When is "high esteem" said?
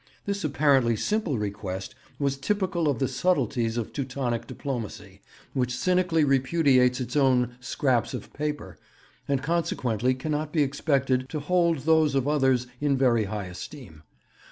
13.25-14.01